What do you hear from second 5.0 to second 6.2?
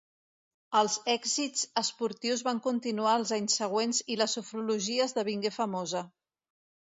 esdevingué famosa.